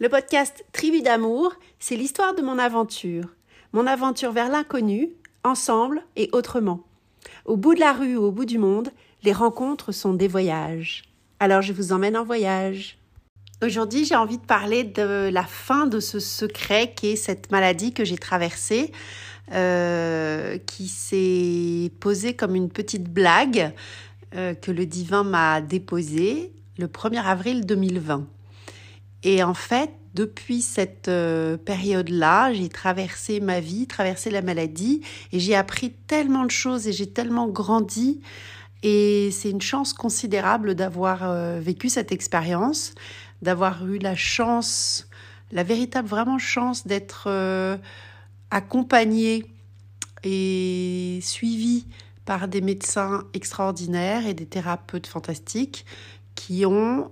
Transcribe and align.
Le 0.00 0.08
podcast 0.08 0.64
Tribu 0.72 1.02
d'amour, 1.02 1.54
c'est 1.78 1.94
l'histoire 1.94 2.34
de 2.34 2.42
mon 2.42 2.58
aventure. 2.58 3.28
Mon 3.72 3.86
aventure 3.86 4.32
vers 4.32 4.50
l'inconnu, 4.50 5.10
ensemble 5.44 6.02
et 6.16 6.28
autrement. 6.32 6.82
Au 7.44 7.56
bout 7.56 7.74
de 7.74 7.80
la 7.80 7.92
rue 7.92 8.16
ou 8.16 8.24
au 8.24 8.32
bout 8.32 8.44
du 8.44 8.58
monde, 8.58 8.90
les 9.22 9.32
rencontres 9.32 9.92
sont 9.92 10.12
des 10.12 10.26
voyages. 10.26 11.04
Alors 11.38 11.62
je 11.62 11.72
vous 11.72 11.92
emmène 11.92 12.16
en 12.16 12.24
voyage. 12.24 12.98
Aujourd'hui, 13.62 14.04
j'ai 14.04 14.16
envie 14.16 14.38
de 14.38 14.44
parler 14.44 14.82
de 14.82 15.30
la 15.32 15.44
fin 15.44 15.86
de 15.86 16.00
ce 16.00 16.18
secret 16.18 16.92
qui 16.96 17.10
est 17.10 17.16
cette 17.16 17.52
maladie 17.52 17.92
que 17.92 18.04
j'ai 18.04 18.18
traversée, 18.18 18.90
euh, 19.52 20.58
qui 20.58 20.88
s'est 20.88 21.92
posée 22.00 22.34
comme 22.34 22.56
une 22.56 22.68
petite 22.68 23.08
blague 23.08 23.72
euh, 24.34 24.54
que 24.54 24.72
le 24.72 24.86
divin 24.86 25.22
m'a 25.22 25.60
déposée 25.60 26.52
le 26.78 26.88
1er 26.88 27.22
avril 27.22 27.64
2020. 27.64 28.26
Et 29.24 29.42
en 29.42 29.54
fait, 29.54 29.90
depuis 30.14 30.60
cette 30.60 31.08
euh, 31.08 31.56
période-là, 31.56 32.52
j'ai 32.52 32.68
traversé 32.68 33.40
ma 33.40 33.58
vie, 33.58 33.86
traversé 33.86 34.30
la 34.30 34.42
maladie, 34.42 35.00
et 35.32 35.40
j'ai 35.40 35.56
appris 35.56 35.92
tellement 36.06 36.44
de 36.44 36.50
choses 36.50 36.86
et 36.86 36.92
j'ai 36.92 37.08
tellement 37.08 37.48
grandi. 37.48 38.20
Et 38.82 39.30
c'est 39.32 39.50
une 39.50 39.62
chance 39.62 39.94
considérable 39.94 40.74
d'avoir 40.74 41.22
euh, 41.22 41.58
vécu 41.58 41.88
cette 41.88 42.12
expérience, 42.12 42.94
d'avoir 43.40 43.86
eu 43.86 43.98
la 43.98 44.14
chance, 44.14 45.08
la 45.50 45.62
véritable 45.62 46.06
vraiment 46.06 46.38
chance 46.38 46.86
d'être 46.86 47.24
euh, 47.26 47.78
accompagnée 48.50 49.46
et 50.22 51.18
suivie 51.22 51.86
par 52.26 52.46
des 52.46 52.60
médecins 52.60 53.24
extraordinaires 53.32 54.26
et 54.26 54.34
des 54.34 54.46
thérapeutes 54.46 55.06
fantastiques 55.06 55.86
qui 56.34 56.64
ont 56.66 57.10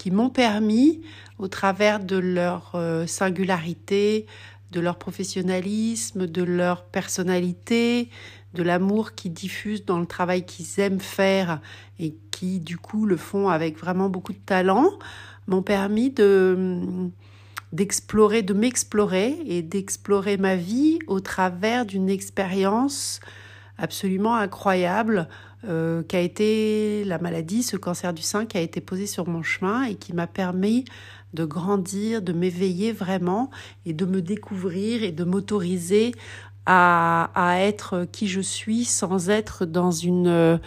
qui 0.00 0.10
m'ont 0.10 0.30
permis, 0.30 1.02
au 1.38 1.46
travers 1.46 2.00
de 2.00 2.16
leur 2.16 2.72
euh, 2.74 3.06
singularité, 3.06 4.24
de 4.70 4.80
leur 4.80 4.96
professionnalisme, 4.96 6.26
de 6.26 6.42
leur 6.42 6.84
personnalité, 6.84 8.08
de 8.54 8.62
l'amour 8.62 9.12
qu'ils 9.12 9.34
diffusent 9.34 9.84
dans 9.84 9.98
le 9.98 10.06
travail 10.06 10.46
qu'ils 10.46 10.80
aiment 10.80 11.00
faire 11.00 11.60
et 11.98 12.14
qui 12.30 12.60
du 12.60 12.78
coup 12.78 13.04
le 13.04 13.18
font 13.18 13.50
avec 13.50 13.76
vraiment 13.76 14.08
beaucoup 14.08 14.32
de 14.32 14.38
talent, 14.38 14.90
m'ont 15.46 15.62
permis 15.62 16.08
de 16.08 17.10
d'explorer, 17.74 18.40
de 18.40 18.54
m'explorer 18.54 19.36
et 19.44 19.60
d'explorer 19.60 20.38
ma 20.38 20.56
vie 20.56 20.98
au 21.08 21.20
travers 21.20 21.84
d'une 21.84 22.08
expérience 22.08 23.20
absolument 23.80 24.36
incroyable 24.36 25.28
euh, 25.68 26.02
qu'a 26.02 26.20
été 26.20 27.04
la 27.04 27.18
maladie, 27.18 27.62
ce 27.62 27.76
cancer 27.76 28.12
du 28.12 28.22
sein 28.22 28.46
qui 28.46 28.56
a 28.56 28.60
été 28.60 28.80
posé 28.80 29.06
sur 29.06 29.28
mon 29.28 29.42
chemin 29.42 29.84
et 29.84 29.94
qui 29.94 30.12
m'a 30.12 30.26
permis 30.26 30.84
de 31.34 31.44
grandir, 31.44 32.22
de 32.22 32.32
m'éveiller 32.32 32.92
vraiment 32.92 33.50
et 33.86 33.92
de 33.92 34.04
me 34.04 34.22
découvrir 34.22 35.02
et 35.02 35.12
de 35.12 35.24
m'autoriser 35.24 36.14
à, 36.66 37.30
à, 37.34 37.60
être 37.60 38.06
qui 38.10 38.28
je 38.28 38.40
suis 38.40 38.84
sans 38.84 39.30
être 39.30 39.64
dans 39.64 39.90
une, 39.90 40.60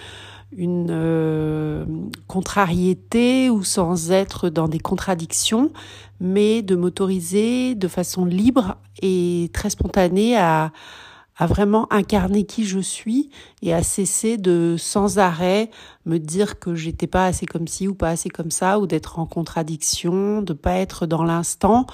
une 0.56 0.90
euh, 0.92 1.86
contrariété 2.28 3.50
ou 3.50 3.64
sans 3.64 4.12
être 4.12 4.50
dans 4.50 4.68
des 4.68 4.80
contradictions, 4.80 5.72
mais 6.20 6.62
de 6.62 6.76
m'autoriser 6.76 7.76
de 7.76 7.88
façon 7.88 8.26
libre 8.26 8.78
et 9.02 9.50
très 9.54 9.70
spontanée 9.70 10.38
à, 10.38 10.72
à 11.38 11.48
vraiment 11.48 11.92
incarner 11.92 12.46
qui 12.46 12.64
je 12.66 12.80
suis 12.80 13.30
et 13.62 13.74
à 13.74 13.82
cesser 13.82 14.38
de 14.38 14.76
sans 14.78 15.18
arrêt 15.18 15.72
me 16.06 16.20
dire 16.20 16.60
que 16.60 16.76
j'étais 16.76 17.08
pas 17.08 17.26
assez 17.26 17.46
comme 17.46 17.68
ci 17.68 17.88
ou 17.88 17.96
pas 17.96 18.10
assez 18.10 18.30
comme 18.30 18.52
ça 18.52 18.80
ou 18.80 18.86
d'être 18.86 19.18
en 19.18 19.26
contradiction, 19.26 20.42
de 20.42 20.54
pas 20.54 20.76
être 20.76 21.06
dans 21.08 21.24
l'instant 21.24 21.88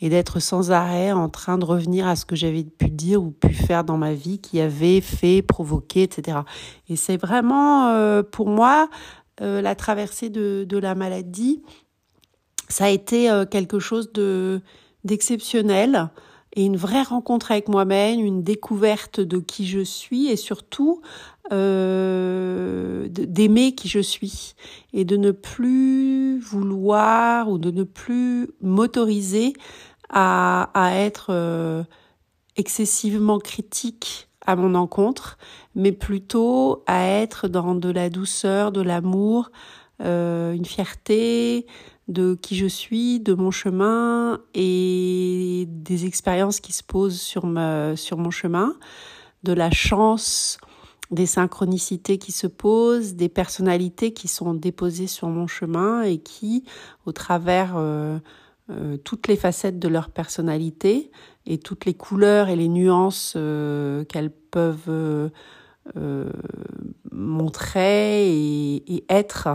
et 0.00 0.10
d'être 0.10 0.40
sans 0.40 0.72
arrêt 0.72 1.12
en 1.12 1.28
train 1.28 1.56
de 1.56 1.64
revenir 1.64 2.06
à 2.06 2.16
ce 2.16 2.26
que 2.26 2.36
j'avais 2.36 2.64
pu 2.64 2.90
dire 2.90 3.22
ou 3.22 3.30
pu 3.30 3.54
faire 3.54 3.84
dans 3.84 3.96
ma 3.96 4.12
vie 4.12 4.38
qui 4.38 4.60
avait 4.60 5.00
fait, 5.00 5.40
provoqué, 5.40 6.02
etc. 6.02 6.40
Et 6.88 6.96
c'est 6.96 7.16
vraiment 7.16 7.88
euh, 7.88 8.22
pour 8.22 8.48
moi 8.48 8.90
euh, 9.40 9.62
la 9.62 9.74
traversée 9.74 10.28
de, 10.28 10.66
de 10.68 10.76
la 10.76 10.94
maladie, 10.94 11.62
ça 12.68 12.84
a 12.86 12.88
été 12.90 13.30
euh, 13.30 13.46
quelque 13.46 13.78
chose 13.78 14.12
de 14.12 14.60
d'exceptionnel 15.04 16.10
et 16.54 16.64
une 16.64 16.76
vraie 16.76 17.02
rencontre 17.02 17.50
avec 17.50 17.68
moi-même, 17.68 18.20
une 18.20 18.42
découverte 18.42 19.20
de 19.20 19.38
qui 19.38 19.66
je 19.66 19.80
suis 19.80 20.28
et 20.28 20.36
surtout 20.36 21.00
euh, 21.52 23.08
d'aimer 23.08 23.74
qui 23.74 23.88
je 23.88 24.00
suis 24.00 24.54
et 24.92 25.04
de 25.04 25.16
ne 25.16 25.30
plus 25.30 26.38
vouloir 26.40 27.50
ou 27.50 27.58
de 27.58 27.70
ne 27.70 27.84
plus 27.84 28.48
m'autoriser 28.60 29.54
à, 30.10 30.70
à 30.74 30.94
être 30.94 31.26
euh, 31.30 31.82
excessivement 32.56 33.38
critique 33.38 34.28
à 34.44 34.56
mon 34.56 34.74
encontre, 34.74 35.38
mais 35.74 35.92
plutôt 35.92 36.82
à 36.86 37.04
être 37.06 37.48
dans 37.48 37.74
de 37.74 37.90
la 37.90 38.10
douceur, 38.10 38.72
de 38.72 38.80
l'amour, 38.80 39.50
euh, 40.02 40.52
une 40.52 40.64
fierté, 40.64 41.66
de 42.08 42.34
qui 42.34 42.56
je 42.56 42.66
suis, 42.66 43.20
de 43.20 43.34
mon 43.34 43.50
chemin 43.50 44.40
et 44.54 45.66
des 45.68 46.06
expériences 46.06 46.60
qui 46.60 46.72
se 46.72 46.82
posent 46.82 47.20
sur, 47.20 47.46
ma, 47.46 47.96
sur 47.96 48.18
mon 48.18 48.30
chemin, 48.30 48.74
de 49.44 49.52
la 49.52 49.70
chance, 49.70 50.58
des 51.10 51.26
synchronicités 51.26 52.18
qui 52.18 52.32
se 52.32 52.46
posent, 52.46 53.14
des 53.14 53.28
personnalités 53.28 54.12
qui 54.12 54.28
sont 54.28 54.54
déposées 54.54 55.06
sur 55.06 55.28
mon 55.28 55.46
chemin 55.46 56.02
et 56.02 56.18
qui, 56.18 56.64
au 57.06 57.12
travers 57.12 57.74
euh, 57.76 58.18
euh, 58.70 58.96
toutes 58.96 59.28
les 59.28 59.36
facettes 59.36 59.78
de 59.78 59.88
leur 59.88 60.10
personnalité 60.10 61.10
et 61.46 61.58
toutes 61.58 61.84
les 61.84 61.94
couleurs 61.94 62.48
et 62.48 62.56
les 62.56 62.68
nuances 62.68 63.34
euh, 63.36 64.04
qu'elles 64.04 64.32
peuvent 64.32 65.30
montrer 67.10 68.28
et, 68.28 68.94
et 68.94 69.04
être, 69.08 69.48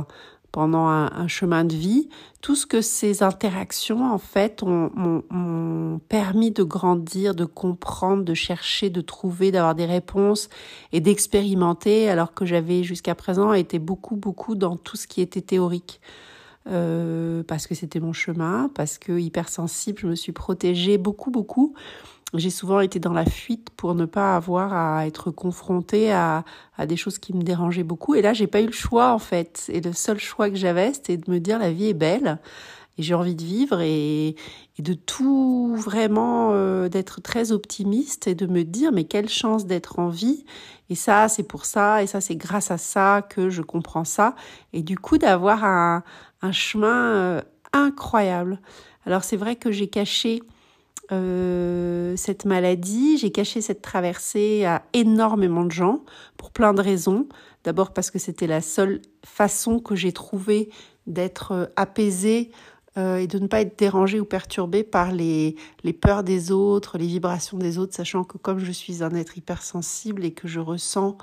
pendant 0.51 0.87
un, 0.87 1.27
chemin 1.27 1.63
de 1.63 1.75
vie, 1.75 2.09
tout 2.41 2.55
ce 2.55 2.65
que 2.65 2.81
ces 2.81 3.21
interactions, 3.21 4.11
en 4.11 4.17
fait, 4.17 4.63
ont, 4.63 5.99
permis 6.09 6.51
de 6.51 6.63
grandir, 6.63 7.35
de 7.35 7.45
comprendre, 7.45 8.23
de 8.23 8.33
chercher, 8.33 8.89
de 8.89 9.01
trouver, 9.01 9.51
d'avoir 9.51 9.75
des 9.75 9.85
réponses 9.85 10.49
et 10.93 10.99
d'expérimenter, 10.99 12.09
alors 12.09 12.33
que 12.33 12.45
j'avais 12.45 12.83
jusqu'à 12.83 13.15
présent 13.15 13.53
été 13.53 13.79
beaucoup, 13.79 14.15
beaucoup 14.15 14.55
dans 14.55 14.77
tout 14.77 14.97
ce 14.97 15.07
qui 15.07 15.21
était 15.21 15.41
théorique. 15.41 15.99
Euh, 16.69 17.43
parce 17.43 17.65
que 17.65 17.75
c'était 17.75 18.01
mon 18.01 18.11
chemin, 18.11 18.69
parce 18.75 18.97
que 18.97 19.17
hypersensible, 19.17 19.99
je 19.99 20.07
me 20.07 20.15
suis 20.15 20.33
protégée 20.33 20.97
beaucoup, 20.97 21.31
beaucoup 21.31 21.73
j'ai 22.33 22.49
souvent 22.49 22.81
été 22.81 22.99
dans 22.99 23.13
la 23.13 23.25
fuite 23.25 23.69
pour 23.77 23.95
ne 23.95 24.05
pas 24.05 24.35
avoir 24.35 24.73
à 24.73 25.07
être 25.07 25.31
confrontée 25.31 26.11
à, 26.11 26.43
à 26.77 26.85
des 26.85 26.97
choses 26.97 27.19
qui 27.19 27.33
me 27.33 27.41
dérangeaient 27.41 27.83
beaucoup. 27.83 28.15
Et 28.15 28.21
là, 28.21 28.33
j'ai 28.33 28.47
pas 28.47 28.61
eu 28.61 28.65
le 28.65 28.73
choix 28.73 29.13
en 29.13 29.19
fait. 29.19 29.65
Et 29.69 29.79
le 29.81 29.93
seul 29.93 30.19
choix 30.19 30.49
que 30.49 30.55
j'avais, 30.55 30.93
c'était 30.93 31.17
de 31.17 31.31
me 31.31 31.39
dire 31.39 31.57
la 31.59 31.71
vie 31.71 31.87
est 31.87 31.93
belle 31.93 32.39
et 32.97 33.03
j'ai 33.03 33.13
envie 33.13 33.35
de 33.35 33.43
vivre 33.43 33.79
et, 33.81 34.29
et 34.29 34.81
de 34.81 34.93
tout 34.93 35.75
vraiment 35.77 36.51
euh, 36.53 36.89
d'être 36.89 37.21
très 37.21 37.51
optimiste 37.51 38.27
et 38.27 38.35
de 38.35 38.47
me 38.47 38.63
dire 38.63 38.91
mais 38.91 39.03
quelle 39.03 39.29
chance 39.29 39.65
d'être 39.65 39.99
en 39.99 40.09
vie 40.09 40.45
et 40.89 40.95
ça 40.95 41.29
c'est 41.29 41.43
pour 41.43 41.65
ça 41.65 42.01
et 42.03 42.07
ça 42.07 42.21
c'est 42.21 42.35
grâce 42.35 42.71
à 42.71 42.77
ça 42.77 43.21
que 43.29 43.49
je 43.49 43.61
comprends 43.61 44.03
ça 44.03 44.35
et 44.73 44.81
du 44.81 44.97
coup 44.97 45.17
d'avoir 45.17 45.63
un, 45.63 46.03
un 46.41 46.51
chemin 46.51 47.13
euh, 47.13 47.41
incroyable. 47.73 48.59
Alors 49.05 49.23
c'est 49.23 49.37
vrai 49.37 49.55
que 49.55 49.71
j'ai 49.71 49.87
caché 49.87 50.41
euh, 51.11 52.15
cette 52.17 52.45
maladie, 52.45 53.17
j'ai 53.17 53.31
caché 53.31 53.61
cette 53.61 53.81
traversée 53.81 54.65
à 54.65 54.83
énormément 54.93 55.63
de 55.63 55.71
gens 55.71 56.03
pour 56.35 56.51
plein 56.51 56.73
de 56.73 56.81
raisons. 56.81 57.27
D'abord 57.63 57.93
parce 57.93 58.11
que 58.11 58.19
c'était 58.19 58.47
la 58.47 58.61
seule 58.61 59.01
façon 59.25 59.79
que 59.79 59.95
j'ai 59.95 60.11
trouvé 60.11 60.69
d'être 61.05 61.51
euh, 61.51 61.65
apaisée 61.75 62.51
euh, 62.97 63.17
et 63.17 63.27
de 63.27 63.39
ne 63.39 63.47
pas 63.47 63.61
être 63.61 63.77
dérangée 63.77 64.19
ou 64.19 64.25
perturbée 64.25 64.83
par 64.83 65.11
les 65.11 65.55
peurs 66.01 66.23
des 66.23 66.51
autres, 66.51 66.97
les 66.97 67.07
vibrations 67.07 67.57
des 67.57 67.77
autres, 67.77 67.95
sachant 67.95 68.23
que 68.23 68.37
comme 68.37 68.59
je 68.59 68.71
suis 68.71 69.03
un 69.03 69.13
être 69.15 69.37
hypersensible 69.37 70.25
et 70.25 70.31
que 70.31 70.47
je 70.47 70.59
ressens 70.59 71.17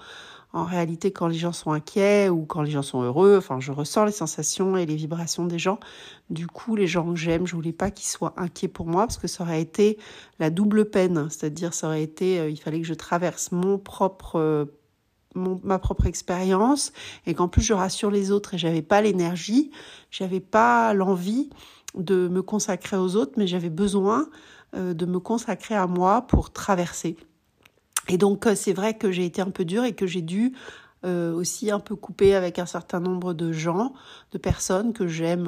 en 0.55 0.63
réalité, 0.63 1.11
quand 1.11 1.27
les 1.27 1.37
gens 1.37 1.53
sont 1.53 1.73
inquiets 1.73 2.29
ou 2.29 2.45
quand 2.47 2.63
les 2.63 2.71
gens 2.71 2.83
sont 2.83 3.03
heureux, 3.03 3.37
enfin, 3.37 3.59
je 3.59 3.73
ressens 3.73 4.05
les 4.05 4.13
sensations 4.13 4.77
et 4.77 4.87
les 4.87 4.95
vibrations 4.95 5.47
des 5.47 5.59
gens. 5.59 5.81
Du 6.31 6.47
coup, 6.47 6.77
les 6.77 6.87
gens 6.87 7.13
que 7.13 7.19
j'aime, 7.19 7.45
je 7.45 7.57
voulais 7.57 7.73
pas 7.73 7.91
qu'ils 7.91 8.07
soient 8.07 8.35
inquiets 8.37 8.69
pour 8.69 8.87
moi 8.87 9.05
parce 9.05 9.19
que 9.19 9.27
ça 9.27 9.43
aurait 9.43 9.61
été 9.61 9.99
la 10.39 10.51
double 10.51 10.85
peine. 10.85 11.27
C'est-à-dire, 11.29 11.75
ça 11.75 11.89
aurait 11.89 12.05
été, 12.05 12.39
euh, 12.39 12.49
il 12.49 12.57
fallait 12.57 12.81
que 12.81 12.87
je 12.87 12.95
traverse 12.95 13.51
mon 13.51 13.79
propre, 13.79 14.37
euh, 14.37 14.67
ma 15.35 15.81
propre 15.81 16.07
expérience 16.07 16.93
et 17.27 17.35
qu'en 17.35 17.49
plus 17.49 17.63
je 17.63 17.73
rassure 17.73 18.13
les 18.13 18.31
autres 18.31 18.55
et 18.55 18.59
j'avais 18.59 18.83
pas 18.83 19.03
l'énergie, 19.03 19.73
j'avais 20.13 20.39
pas 20.39 20.95
l'envie 20.95 21.51
de 21.97 22.29
me 22.29 22.43
consacrer 22.43 22.97
aux 22.97 23.17
autres, 23.17 23.33
mais 23.39 23.49
j'avais 23.49 23.71
besoin 23.71 24.29
euh, 24.77 24.95
de 24.95 25.05
me 25.05 25.19
consacrer 25.19 25.75
à 25.75 25.89
moi 25.89 26.23
pour 26.23 26.53
traverser. 26.53 27.17
Et 28.09 28.19
donc 28.19 28.47
euh, 28.47 28.55
c'est 28.55 28.73
vrai 28.73 28.95
que 28.95 29.11
j'ai 29.11 29.25
été 29.25 29.41
un 29.41 29.51
peu 29.51 29.65
dure 29.65 29.85
et 29.85 29.95
que 29.95 30.07
j'ai 30.07 30.23
dû 30.23 30.53
aussi 31.07 31.71
un 31.71 31.81
peu 31.81 31.97
coupée 31.97 32.35
avec 32.35 32.59
un 32.59 32.65
certain 32.65 32.99
nombre 32.99 33.35
de 33.35 33.53
gens, 33.53 33.93
de 34.33 34.39
personnes 34.39 34.95
que 34.95 35.07
j'aime, 35.07 35.45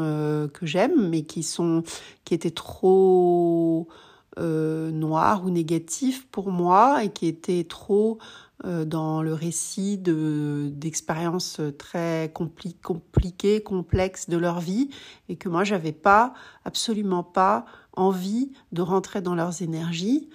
que 0.53 0.67
j'aime, 0.67 1.08
mais 1.08 1.23
qui 1.23 1.43
sont, 1.43 1.82
qui 2.26 2.35
étaient 2.35 2.50
trop 2.50 3.88
noires 4.37 5.47
ou 5.47 5.49
négatives 5.49 6.26
pour 6.26 6.50
moi 6.50 7.03
et 7.05 7.08
qui 7.08 7.26
étaient 7.26 7.64
trop 7.64 8.19
dans 8.62 9.23
le 9.23 9.32
récit 9.32 9.97
de 9.97 10.69
d'expériences 10.75 11.62
très 11.79 12.31
compliquées, 12.35 13.62
complexes 13.62 14.29
de 14.29 14.37
leur 14.37 14.61
vie 14.61 14.91
et 15.31 15.37
que 15.37 15.49
moi 15.49 15.64
j'avais 15.64 15.93
pas 15.93 16.35
absolument 16.67 17.23
pas 17.23 17.64
envie 17.94 18.52
de 18.73 18.82
rentrer 18.82 19.23
dans 19.23 19.35
leurs 19.35 19.62
énergies 19.62 20.29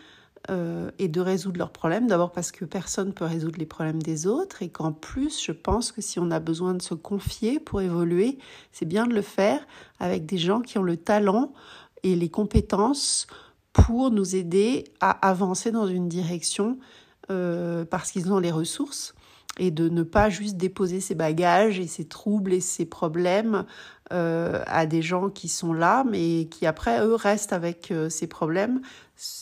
euh, 0.50 0.90
et 0.98 1.08
de 1.08 1.22
résoudre 1.22 1.60
leurs 1.60 1.72
problèmes. 1.72 2.08
D'abord 2.08 2.32
parce 2.32 2.52
que 2.52 2.66
personne 2.66 3.10
ne 3.10 3.14
peut 3.14 3.26
résoudre 3.26 3.60
les 3.60 3.66
problèmes 3.66 4.02
des 4.02 4.26
autres 4.26 4.64
et 4.64 4.70
qu'en 4.70 4.92
plus, 4.92 5.44
je 5.44 5.52
pense 5.52 5.92
que 5.92 6.02
si 6.02 6.20
on 6.20 6.32
a 6.32 6.40
besoin 6.40 6.74
de 6.74 6.82
se 6.82 6.96
confier 6.96 7.60
pour 7.60 7.82
évoluer, 7.82 8.40
c'est 8.72 8.86
bien 8.86 9.06
de 9.06 9.14
le 9.14 9.22
faire 9.22 9.60
avec 10.00 10.26
des 10.26 10.38
gens 10.38 10.62
qui 10.62 10.78
ont 10.78 10.84
le 10.84 10.98
talent 10.98 11.54
et 12.04 12.16
les 12.16 12.30
compétences 12.30 13.28
pour 13.72 14.10
nous 14.10 14.36
aider 14.36 14.86
à 15.00 15.12
avancer 15.28 15.72
dans 15.72 15.88
une 15.88 16.10
direction 16.10 16.80
euh, 17.30 17.86
parce 17.86 18.12
qu'ils 18.12 18.34
ont 18.34 18.40
les 18.40 18.52
ressources 18.52 19.14
et 19.60 19.72
de 19.72 19.90
ne 19.90 20.04
pas 20.04 20.30
juste 20.30 20.58
déposer 20.58 21.02
ses 21.02 21.16
bagages 21.16 21.80
et 21.80 21.88
ses 21.88 22.06
troubles 22.06 22.54
et 22.54 22.62
ses 22.62 22.86
problèmes 22.86 23.66
euh, 24.12 24.62
à 24.66 24.86
des 24.86 25.02
gens 25.02 25.30
qui 25.30 25.48
sont 25.48 25.74
là, 25.74 26.04
mais 26.10 26.46
qui 26.46 26.66
après, 26.66 27.02
eux, 27.06 27.16
restent 27.16 27.54
avec 27.54 27.92
euh, 27.92 28.10
ces 28.10 28.28
problèmes. 28.28 28.82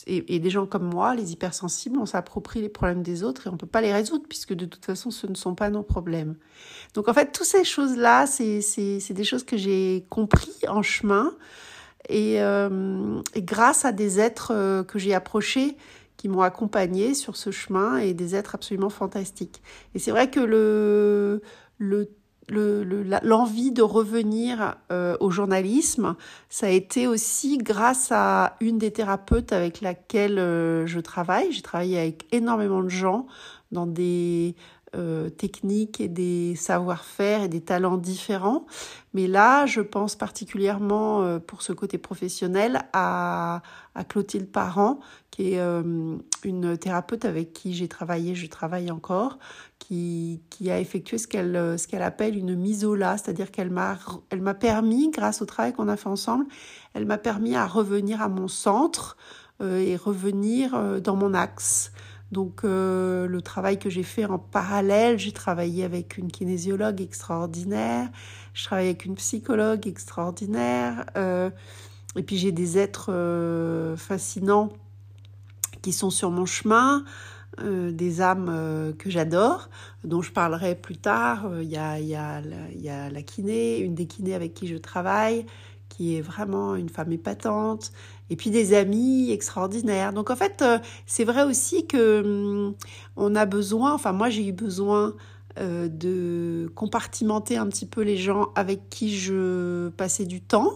Et, 0.06 0.38
des 0.38 0.50
gens 0.50 0.66
comme 0.66 0.84
moi, 0.84 1.14
les 1.14 1.32
hypersensibles, 1.32 1.98
on 1.98 2.04
s'approprie 2.04 2.60
les 2.60 2.68
problèmes 2.68 3.02
des 3.02 3.24
autres 3.24 3.46
et 3.46 3.48
on 3.48 3.54
ne 3.54 3.56
peut 3.56 3.66
pas 3.66 3.80
les 3.80 3.94
résoudre 3.94 4.24
puisque 4.28 4.52
de 4.52 4.66
toute 4.66 4.84
façon, 4.84 5.10
ce 5.10 5.26
ne 5.26 5.34
sont 5.34 5.54
pas 5.54 5.70
nos 5.70 5.82
problèmes. 5.82 6.36
Donc 6.92 7.08
en 7.08 7.14
fait, 7.14 7.32
toutes 7.32 7.46
ces 7.46 7.64
choses-là, 7.64 8.26
c'est 8.26 8.60
des 9.10 9.24
choses 9.24 9.42
que 9.42 9.56
j'ai 9.56 10.04
compris 10.10 10.52
en 10.68 10.82
chemin 10.82 11.32
et, 12.10 12.42
euh, 12.42 13.22
et, 13.34 13.42
grâce 13.42 13.86
à 13.86 13.92
des 13.92 14.20
êtres 14.20 14.82
que 14.82 14.98
j'ai 14.98 15.14
approchés 15.14 15.78
qui 16.20 16.28
m'ont 16.28 16.42
accompagné 16.42 17.14
sur 17.14 17.34
ce 17.34 17.50
chemin 17.50 17.96
et 17.96 18.12
des 18.12 18.36
êtres 18.36 18.54
absolument 18.54 18.90
fantastiques. 18.90 19.62
Et 19.94 19.98
c'est 19.98 20.10
vrai 20.10 20.28
que 20.28 20.40
le, 20.40 21.40
le 21.78 22.10
l'envie 23.22 23.72
de 23.72 23.80
revenir 23.80 24.76
euh, 24.92 25.16
au 25.20 25.30
journalisme, 25.30 26.16
ça 26.50 26.66
a 26.66 26.70
été 26.70 27.06
aussi 27.06 27.56
grâce 27.56 28.08
à 28.10 28.56
une 28.60 28.76
des 28.76 28.90
thérapeutes 28.90 29.52
avec 29.52 29.80
laquelle 29.80 30.38
euh, 30.38 30.86
je 30.86 31.00
travaille. 31.00 31.52
J'ai 31.52 31.62
travaillé 31.62 31.98
avec 31.98 32.26
énormément 32.32 32.82
de 32.82 32.88
gens 32.88 33.26
dans 33.72 33.86
des 33.86 34.56
euh, 34.96 35.30
techniques 35.30 36.00
et 36.00 36.08
des 36.08 36.56
savoir-faire 36.56 37.42
et 37.42 37.48
des 37.48 37.60
talents 37.60 37.96
différents. 37.96 38.66
Mais 39.14 39.28
là, 39.28 39.64
je 39.64 39.80
pense 39.80 40.16
particulièrement 40.16 41.22
euh, 41.22 41.38
pour 41.38 41.62
ce 41.62 41.72
côté 41.72 41.96
professionnel 41.96 42.82
à, 42.92 43.62
Clotilde 44.08 44.50
Parent, 44.50 44.98
qui 45.30 45.52
est 45.52 45.60
euh, 45.60 46.16
une 46.42 46.76
thérapeute 46.76 47.24
avec 47.24 47.52
qui 47.52 47.72
j'ai 47.72 47.86
travaillé, 47.86 48.34
je 48.34 48.48
travaille 48.48 48.90
encore, 48.90 49.38
qui, 49.78 50.40
a 50.68 50.80
effectué 50.80 51.18
ce 51.18 51.28
qu'elle 51.28 52.02
appelle 52.02 52.36
une 52.36 52.60
là, 52.96 53.16
c'est-à-dire 53.16 53.52
qu'elle 53.52 53.70
m'a 53.70 53.96
elle 54.30 54.40
m'a 54.42 54.54
permis, 54.54 55.10
grâce 55.10 55.40
au 55.40 55.46
travail 55.46 55.72
qu'on 55.72 55.86
a 55.86 55.96
fait 55.96 56.08
ensemble, 56.08 56.46
elle 56.94 57.06
m'a 57.06 57.18
permis 57.18 57.54
à 57.54 57.64
revenir 57.64 58.20
à 58.22 58.28
mon 58.28 58.48
centre 58.48 59.16
et 59.62 59.94
revenir 59.94 61.00
dans 61.00 61.14
mon 61.14 61.32
axe. 61.32 61.92
Donc 62.32 62.60
euh, 62.62 63.26
le 63.26 63.42
travail 63.42 63.78
que 63.78 63.90
j'ai 63.90 64.04
fait 64.04 64.24
en 64.24 64.38
parallèle, 64.38 65.18
j'ai 65.18 65.32
travaillé 65.32 65.84
avec 65.84 66.16
une 66.16 66.30
kinésiologue 66.30 67.00
extraordinaire, 67.00 68.08
je 68.54 68.64
travaille 68.64 68.86
avec 68.86 69.04
une 69.04 69.16
psychologue 69.16 69.86
extraordinaire, 69.88 71.06
euh, 71.16 71.50
et 72.14 72.22
puis 72.22 72.38
j'ai 72.38 72.52
des 72.52 72.78
êtres 72.78 73.12
euh, 73.12 73.96
fascinants 73.96 74.70
qui 75.82 75.92
sont 75.92 76.10
sur 76.10 76.30
mon 76.30 76.46
chemin, 76.46 77.04
des 77.62 78.22
âmes 78.22 78.94
que 78.98 79.10
j'adore, 79.10 79.68
dont 80.04 80.22
je 80.22 80.32
parlerai 80.32 80.74
plus 80.74 80.96
tard. 80.96 81.50
Il 81.60 81.68
y, 81.68 81.76
a, 81.76 82.00
y, 82.00 82.14
a, 82.14 82.40
y 82.74 82.88
a 82.88 83.10
la 83.10 83.22
kiné, 83.22 83.80
une 83.80 83.94
des 83.94 84.06
kinés 84.06 84.34
avec 84.34 84.54
qui 84.54 84.66
je 84.66 84.76
travaille, 84.76 85.44
qui 86.00 86.16
est 86.16 86.22
vraiment 86.22 86.76
une 86.76 86.88
femme 86.88 87.12
épatante 87.12 87.92
et 88.30 88.36
puis 88.36 88.48
des 88.48 88.72
amis 88.72 89.32
extraordinaires. 89.32 90.14
Donc 90.14 90.30
en 90.30 90.36
fait, 90.36 90.62
euh, 90.62 90.78
c'est 91.04 91.24
vrai 91.24 91.42
aussi 91.42 91.86
que 91.86 92.22
hum, 92.22 92.74
on 93.16 93.34
a 93.34 93.44
besoin, 93.44 93.92
enfin 93.92 94.12
moi 94.12 94.30
j'ai 94.30 94.46
eu 94.46 94.52
besoin 94.52 95.12
euh, 95.58 95.88
de 95.88 96.72
compartimenter 96.74 97.58
un 97.58 97.66
petit 97.66 97.84
peu 97.84 98.00
les 98.00 98.16
gens 98.16 98.48
avec 98.54 98.88
qui 98.88 99.14
je 99.14 99.90
passais 99.90 100.24
du 100.24 100.40
temps, 100.40 100.72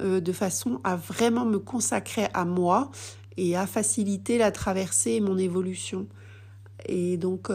euh, 0.00 0.18
de 0.18 0.32
façon 0.32 0.80
à 0.82 0.96
vraiment 0.96 1.44
me 1.44 1.60
consacrer 1.60 2.26
à 2.34 2.44
moi 2.44 2.90
et 3.36 3.56
à 3.56 3.68
faciliter 3.68 4.36
la 4.36 4.50
traversée 4.50 5.12
et 5.12 5.20
mon 5.20 5.38
évolution. 5.38 6.08
Et 6.84 7.16
donc, 7.16 7.48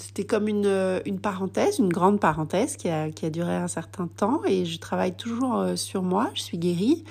c'était 0.00 0.24
comme 0.24 0.48
une, 0.48 1.00
une, 1.04 1.18
parenthèse, 1.18 1.80
une 1.80 1.88
grande 1.92 2.20
parenthèse 2.20 2.76
qui 2.76 2.88
a, 2.88 3.10
qui 3.10 3.26
a 3.26 3.30
duré 3.30 3.54
un 3.54 3.68
certain 3.68 4.06
temps. 4.06 4.40
Et 4.46 4.64
je 4.64 4.78
travaille 4.78 5.14
toujours 5.14 5.66
sur 5.74 6.02
moi, 6.02 6.30
je 6.34 6.42
suis 6.42 6.56
guérie 6.56 7.04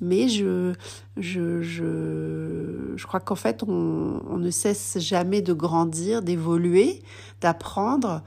mais 0.00 0.28
je, 0.28 0.74
je, 1.16 1.62
je, 1.62 2.92
je 2.96 3.06
crois 3.06 3.20
qu'en 3.20 3.34
fait, 3.34 3.62
on, 3.62 4.20
on, 4.28 4.38
ne 4.38 4.50
cesse 4.50 4.98
jamais 4.98 5.40
de 5.40 5.52
grandir, 5.52 6.22
d'évoluer, 6.22 7.02
d'apprendre. 7.40 8.22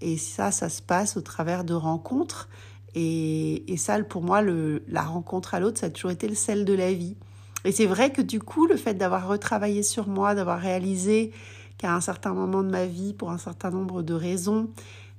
Et 0.00 0.18
ça, 0.18 0.50
ça 0.50 0.68
se 0.68 0.82
passe 0.82 1.16
au 1.16 1.20
travers 1.20 1.64
de 1.64 1.74
rencontres. 1.74 2.48
Et, 2.94 3.70
et 3.72 3.76
ça, 3.76 4.02
pour 4.02 4.22
moi, 4.22 4.42
le, 4.42 4.84
la 4.88 5.02
rencontre 5.02 5.54
à 5.54 5.60
l'autre, 5.60 5.80
ça 5.80 5.86
a 5.86 5.90
toujours 5.90 6.10
été 6.10 6.28
le 6.28 6.34
sel 6.34 6.64
de 6.64 6.74
la 6.74 6.92
vie. 6.92 7.16
Et 7.64 7.72
c'est 7.72 7.86
vrai 7.86 8.12
que 8.12 8.22
du 8.22 8.38
coup, 8.38 8.66
le 8.66 8.76
fait 8.76 8.94
d'avoir 8.94 9.26
retravaillé 9.26 9.82
sur 9.82 10.08
moi, 10.08 10.34
d'avoir 10.34 10.60
réalisé 10.60 11.32
qu'à 11.78 11.94
un 11.94 12.00
certain 12.00 12.34
moment 12.34 12.62
de 12.62 12.70
ma 12.70 12.86
vie, 12.86 13.12
pour 13.12 13.30
un 13.30 13.38
certain 13.38 13.70
nombre 13.70 14.02
de 14.02 14.14
raisons, 14.14 14.70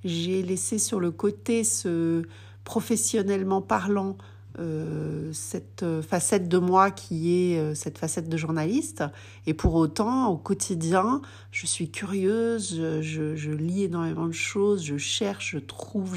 j'ai 0.03 0.41
laissé 0.43 0.79
sur 0.79 0.99
le 0.99 1.11
côté 1.11 1.63
ce 1.63 2.23
professionnellement 2.63 3.61
parlant, 3.61 4.17
euh, 4.59 5.31
cette 5.33 5.85
facette 6.01 6.49
de 6.49 6.57
moi 6.57 6.89
qui 6.89 7.53
est 7.53 7.59
euh, 7.59 7.75
cette 7.75 7.99
facette 7.99 8.27
de 8.27 8.37
journaliste. 8.37 9.03
Et 9.45 9.53
pour 9.53 9.75
autant, 9.75 10.29
au 10.29 10.37
quotidien, 10.37 11.21
je 11.51 11.67
suis 11.67 11.91
curieuse, 11.91 12.75
je, 13.01 13.51
lis 13.51 13.83
énormément 13.83 14.25
de 14.25 14.31
choses, 14.31 14.83
je 14.83 14.97
cherche, 14.97 15.51
je 15.51 15.59
trouve, 15.59 16.15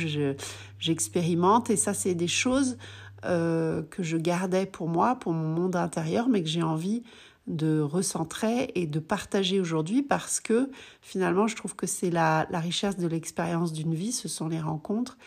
j'expérimente. 0.78 1.69
et 1.69 1.76
ça, 1.76 1.93
c'est 1.93 2.14
des 2.14 2.28
choses 2.28 2.78
euh, 3.26 3.82
que 3.90 4.02
je 4.02 4.16
gardais 4.16 4.64
pour 4.64 4.88
moi, 4.88 5.16
pour 5.16 5.34
mon 5.34 5.48
monde 5.48 5.76
intérieur, 5.76 6.29
mais 6.31 6.43
que 6.43 6.48
j'ai 6.48 6.62
envie 6.62 7.03
de 7.47 7.81
recentrer 7.81 8.70
et 8.75 8.87
de 8.87 9.01
partager 9.01 9.61
aujourd'hui 9.61 10.03
parce 10.03 10.41
que 10.41 10.70
finalement, 11.01 11.47
je 11.47 11.56
trouve 11.56 11.75
que 11.75 11.87
c'est 11.87 12.11
la, 12.11 12.47
la 12.51 12.61
richesse 12.61 12.97
de 12.97 13.06
l'expérience 13.06 13.73
d'une 13.73 13.94
vie, 13.94 14.13
ce 14.13 14.29
sont 14.29 14.49
les 14.49 14.61
rencontres 14.61 15.19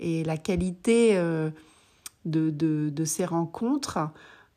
et 0.00 0.24
la 0.24 0.36
qualité 0.36 1.16
de, 2.24 2.90
de, 2.90 3.04
ces 3.04 3.24
rencontres 3.24 3.98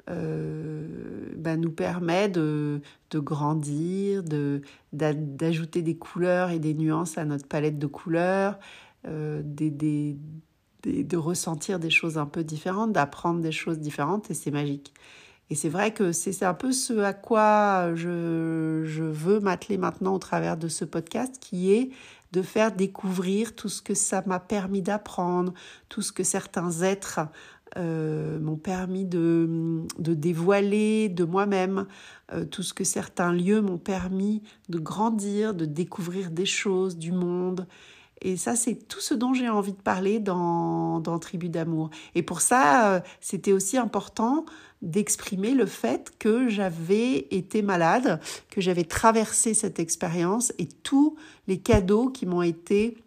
euh, 0.10 1.34
ben, 1.36 1.60
nous 1.60 1.72
permet 1.72 2.30
de, 2.30 2.82
de 3.12 3.20
grandir, 3.20 4.24
de, 4.24 4.62
d'ajouter 4.94 5.82
des 5.82 5.96
couleurs 5.96 6.50
et 6.50 6.60
des 6.60 6.74
nuances 6.74 7.18
à 7.18 7.26
notre 7.26 7.48
palette 7.48 7.80
de 7.80 7.88
couleurs, 7.88 8.60
euh, 9.08 9.42
des, 9.44 10.18
de 10.84 11.18
ressentir 11.18 11.80
des 11.80 11.90
choses 11.90 12.18
un 12.18 12.26
peu 12.26 12.44
différentes, 12.44 12.92
d'apprendre 12.94 13.42
des 13.42 13.52
choses 13.52 13.80
différentes, 13.80 14.32
et 14.32 14.34
c'est 14.34 14.52
magique. 14.52 14.94
Et 15.52 15.56
c'est 15.56 15.68
vrai 15.68 15.94
que 15.94 16.14
c'est 16.14 16.44
un 16.44 16.54
peu 16.54 16.72
ce 16.72 17.00
à 17.00 17.12
quoi 17.12 17.94
je, 17.94 19.04
veux 19.04 19.42
m'atteler 19.42 19.78
maintenant 19.78 20.16
au 20.16 20.18
travers 20.18 20.56
de 20.56 20.70
ce 20.70 20.86
podcast, 20.86 21.36
qui 21.42 21.74
est 21.74 21.90
de 22.32 22.42
faire 22.42 22.72
découvrir 22.72 23.54
tout 23.54 23.68
ce 23.68 23.82
que 23.82 23.94
ça 23.94 24.24
m'a 24.26 24.40
permis 24.40 24.82
d'apprendre, 24.82 25.54
tout 25.90 26.02
ce 26.02 26.14
que 26.14 26.24
certains 26.24 26.84
êtres 26.84 27.20
euh, 27.76 28.40
m'ont 28.40 28.56
permis 28.56 29.04
de, 29.04 29.84
de, 30.00 30.14
dévoiler 30.14 31.10
de 31.10 31.26
moi-même, 31.26 31.86
euh, 32.32 32.46
tout 32.46 32.64
ce 32.64 32.74
que 32.74 32.86
certains 32.86 33.34
lieux 33.34 33.60
m'ont 33.60 33.78
permis 33.78 34.44
de 34.70 34.80
grandir, 34.80 35.54
de 35.54 35.66
découvrir 35.66 36.32
des 36.32 36.46
choses, 36.46 36.98
du 36.98 37.12
monde. 37.12 37.68
Et 38.22 38.38
ça, 38.38 38.56
c'est 38.56 38.76
tout 38.88 39.00
ce 39.00 39.14
dont 39.14 39.34
j'ai 39.34 39.50
envie 39.50 39.74
de 39.74 39.82
parler 39.82 40.20
dans, 40.20 41.00
dans 41.00 41.18
Tribu 41.20 41.50
d'amour. 41.50 41.90
Et 42.16 42.22
pour 42.22 42.42
ça, 42.42 42.96
euh, 42.96 43.00
c'était 43.20 43.52
aussi 43.52 43.78
important 43.78 44.46
d'exprimer 44.82 45.52
le 45.52 45.66
fait 45.66 46.14
que 46.20 46.50
j'avais 46.50 47.28
été 47.32 47.62
malade, 47.62 48.20
que 48.50 48.62
j'avais 48.62 48.84
traversé 48.84 49.54
cette 49.54 49.80
expérience 49.80 50.54
et 50.58 50.68
tous 50.68 51.16
les 51.48 51.60
cadeaux 51.60 52.10
qui 52.10 52.26
m'ont 52.26 52.42
été 52.42 52.98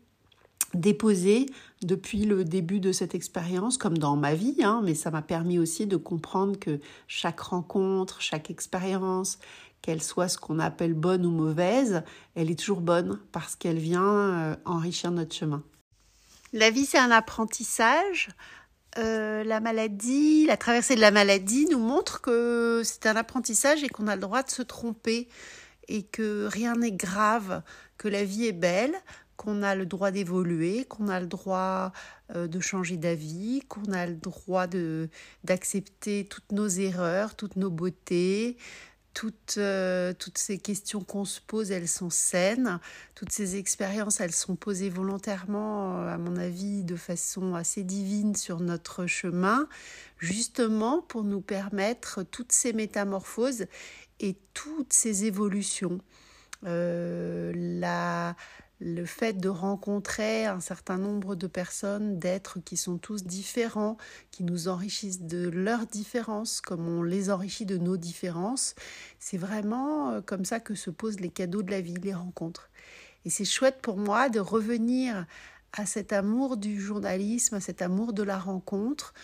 déposés 0.74 1.46
depuis 1.82 2.24
le 2.24 2.44
début 2.44 2.80
de 2.80 2.92
cette 2.92 3.14
expérience, 3.14 3.78
comme 3.78 3.98
dans 3.98 4.16
ma 4.16 4.34
vie, 4.34 4.56
hein, 4.62 4.80
mais 4.84 4.94
ça 4.94 5.10
m'a 5.10 5.22
permis 5.22 5.58
aussi 5.58 5.86
de 5.86 5.96
comprendre 5.96 6.58
que 6.58 6.80
chaque 7.06 7.40
rencontre, 7.40 8.20
chaque 8.20 8.50
expérience, 8.50 9.38
qu'elle 9.84 10.02
soit 10.02 10.28
ce 10.28 10.38
qu'on 10.38 10.60
appelle 10.60 10.94
bonne 10.94 11.26
ou 11.26 11.30
mauvaise, 11.30 12.02
elle 12.34 12.50
est 12.50 12.58
toujours 12.58 12.80
bonne 12.80 13.20
parce 13.32 13.54
qu'elle 13.54 13.76
vient 13.76 14.56
enrichir 14.64 15.10
notre 15.10 15.34
chemin. 15.34 15.62
La 16.54 16.70
vie, 16.70 16.86
c'est 16.86 16.98
un 16.98 17.10
apprentissage. 17.10 18.30
la 18.96 19.60
maladie, 19.60 20.46
la 20.46 20.56
traversée 20.56 20.94
de 20.94 21.02
la 21.02 21.10
maladie 21.10 21.66
nous 21.70 21.78
montre 21.78 22.22
que 22.22 22.80
c'est 22.82 23.04
un 23.04 23.16
apprentissage 23.16 23.84
et 23.84 23.90
qu'on 23.90 24.08
a 24.08 24.14
le 24.14 24.22
droit 24.22 24.42
de 24.42 24.50
se 24.50 24.62
tromper 24.62 25.28
et 25.88 26.04
que 26.04 26.48
rien 26.50 26.76
n'est 26.76 26.92
grave, 26.92 27.62
que 27.98 28.08
la 28.08 28.24
vie 28.24 28.46
est 28.46 28.52
belle, 28.52 28.94
qu'on 29.36 29.62
a 29.62 29.74
le 29.74 29.84
droit 29.84 30.10
d'évoluer, 30.10 30.84
qu'on 30.86 31.08
a 31.08 31.20
le 31.20 31.26
droit 31.26 31.92
euh, 32.34 32.46
de 32.46 32.60
changer 32.60 32.96
d'avis, 32.96 33.62
qu'on 33.68 33.92
a 33.92 34.06
le 34.06 34.14
droit 34.14 34.66
d'accepter 35.44 36.24
toutes 36.24 36.52
nos 36.52 36.68
erreurs, 36.68 37.34
toutes 37.34 37.56
nos 37.56 37.70
beautés, 37.70 38.56
toutes, 39.14 39.54
euh, 39.58 40.12
toutes 40.12 40.38
ces 40.38 40.58
questions 40.58 41.02
qu'on 41.02 41.24
se 41.24 41.40
pose, 41.40 41.70
elles 41.70 41.88
sont 41.88 42.10
saines. 42.10 42.80
Toutes 43.14 43.32
ces 43.32 43.56
expériences, 43.56 44.20
elles 44.20 44.32
sont 44.32 44.56
posées 44.56 44.90
volontairement, 44.90 46.00
euh, 46.00 46.08
à 46.08 46.18
mon 46.18 46.36
avis, 46.36 46.84
de 46.84 46.96
façon 46.96 47.54
assez 47.54 47.84
divine 47.84 48.34
sur 48.34 48.60
notre 48.60 49.06
chemin, 49.06 49.68
justement 50.18 51.00
pour 51.00 51.24
nous 51.24 51.40
permettre 51.40 52.24
toutes 52.24 52.52
ces 52.52 52.72
métamorphoses 52.72 53.66
et 54.20 54.36
toutes 54.52 54.92
ces 54.92 55.24
évolutions. 55.24 56.00
la, 56.62 58.36
le 58.84 59.06
fait 59.06 59.32
de 59.32 59.48
rencontrer 59.48 60.44
un 60.44 60.60
certain 60.60 60.98
nombre 60.98 61.36
de 61.36 61.46
personnes, 61.46 62.18
d'êtres 62.18 62.58
qui 62.62 62.76
sont 62.76 62.98
tous 62.98 63.24
différents, 63.24 63.96
qui 64.30 64.44
nous 64.44 64.68
enrichissent 64.68 65.22
de 65.22 65.48
leurs 65.48 65.86
différences, 65.86 66.60
comme 66.60 66.86
on 66.86 67.02
les 67.02 67.30
enrichit 67.30 67.64
de 67.64 67.78
nos 67.78 67.96
différences, 67.96 68.74
c'est 69.18 69.38
vraiment 69.38 70.10
euh, 70.10 70.20
comme 70.20 70.44
ça 70.44 70.60
que 70.60 70.74
se 70.74 70.90
posent 70.90 71.20
les 71.20 71.30
cadeaux 71.30 71.62
de 71.62 71.70
la 71.70 71.80
vie, 71.80 71.94
les 71.94 72.12
rencontres. 72.12 72.68
Et 73.24 73.30
c'est 73.30 73.46
chouette 73.46 73.78
pour 73.80 73.96
moi 73.96 74.28
de 74.28 74.38
revenir 74.38 75.24
à 75.72 75.86
cet 75.86 76.12
amour 76.12 76.58
du 76.58 76.78
journalisme, 76.78 77.54
à 77.54 77.60
cet 77.60 77.80
amour 77.80 78.12
de 78.12 78.22
la 78.22 78.38
rencontre, 78.38 79.14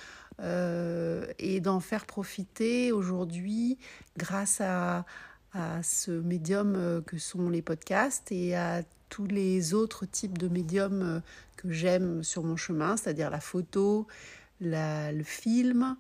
euh, 0.41 1.27
et 1.39 1.61
d'en 1.61 1.81
faire 1.81 2.07
profiter 2.07 2.93
aujourd'hui 2.93 3.77
grâce 4.17 4.63
à, 4.63 5.05
à 5.53 5.83
ce 5.83 6.13
médium 6.13 6.77
euh, 6.77 7.03
que 7.03 7.19
sont 7.19 7.51
les 7.51 7.61
podcasts 7.61 8.33
et 8.33 8.57
à 8.57 8.83
tous 9.11 9.27
les 9.27 9.75
autres 9.75 10.07
types 10.07 10.39
de 10.39 10.49
médiums 10.49 11.03
euh, 11.03 11.21
que 11.57 11.71
j'aime 11.71 12.23
sur 12.23 12.43
mon 12.43 12.57
chemin, 12.57 12.97
c'est-à-dire 12.97 13.29
la 13.29 13.41
photo, 13.41 14.07
le 14.63 15.23
film, 15.23 15.97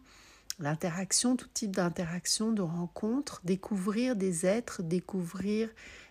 l'interaction, 0.59 1.37
tout 1.37 1.49
type 1.53 1.77
d'interaction, 1.77 2.53
de 2.53 2.63
rencontre, 2.63 3.43
découvrir 3.45 4.17
des 4.17 4.47
êtres, 4.47 4.83
découvrir 4.83 5.69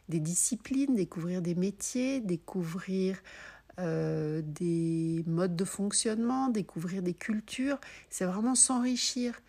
des 0.10 0.20
disciplines, 0.20 0.96
découvrir 0.96 1.41
des 1.41 1.56
métiers, 1.56 2.20
découvrir 2.20 3.18
euh, 3.79 4.41
des 4.44 5.24
modes 5.27 5.56
de 5.56 5.65
fonctionnement, 5.65 6.50
découvrir 6.50 7.01
des 7.01 7.13
cultures. 7.13 7.79
C'est 8.10 8.25
vraiment 8.25 8.56
s'enrichir. 8.56 9.41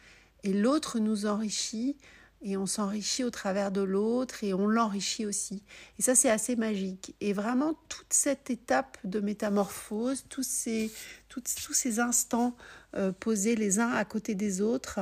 Et 0.45 0.52
l'autre 0.52 0.99
nous 0.99 1.26
enrichit 1.26 1.97
et 2.42 2.56
on 2.56 2.66
s'enrichit 2.66 3.23
au 3.25 3.30
travers 3.30 3.70
de 3.70 3.82
l'autre 3.82 4.44
et 4.44 4.54
on 4.54 4.66
l'enrichit 4.66 5.26
aussi. 5.26 5.62
Et 5.99 6.02
ça, 6.02 6.14
c'est 6.14 6.30
assez 6.30 6.56
magique. 6.56 7.14
Et 7.20 7.32
vraiment, 7.32 7.75
toute 7.88 8.12
cette 8.12 8.50
étape 8.50 8.99
de 9.04 9.20
métamorphose, 9.20 10.25
tous 10.28 10.47
ces, 10.47 10.90
tous 11.28 11.42
ces 11.44 12.00
instants 12.00 12.56
euh, 12.94 13.12
posés 13.12 13.56
les 13.56 13.78
uns 13.78 13.90
à 13.90 14.04
côté 14.04 14.35
des 14.35 14.62
autres, 14.62 15.00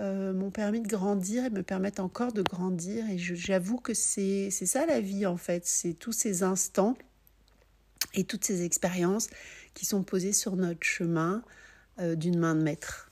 euh, 0.00 0.32
m'ont 0.32 0.50
permis 0.50 0.80
de 0.80 0.88
grandir 0.88 1.44
et 1.44 1.50
me 1.50 1.62
permettent 1.62 2.00
encore 2.00 2.32
de 2.32 2.42
grandir. 2.42 3.08
Et 3.08 3.16
j'avoue 3.16 3.78
que 3.78 3.94
c'est 3.94 4.50
ça 4.50 4.84
la 4.86 5.00
vie, 5.00 5.24
en 5.24 5.36
fait. 5.36 5.66
C'est 5.66 5.94
tous 5.94 6.12
ces 6.12 6.42
instants 6.42 6.96
et 8.12 8.24
toutes 8.24 8.44
ces 8.44 8.62
expériences 8.62 9.28
qui 9.72 9.86
sont 9.86 10.02
posées 10.02 10.32
sur 10.32 10.56
notre 10.56 10.84
chemin 10.84 11.42
euh, 12.00 12.14
d'une 12.14 12.38
main 12.38 12.54
de 12.54 12.62
maître. 12.62 13.10